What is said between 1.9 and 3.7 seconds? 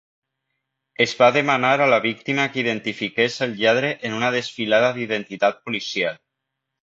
la víctima que identifiqués el